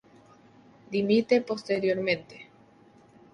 [0.89, 2.49] Dimite posteriormente.